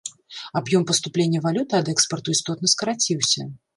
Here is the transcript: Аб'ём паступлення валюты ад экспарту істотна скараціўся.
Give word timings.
Аб'ём 0.61 0.85
паступлення 0.91 1.41
валюты 1.45 1.73
ад 1.81 1.91
экспарту 1.93 2.35
істотна 2.37 2.71
скараціўся. 2.75 3.51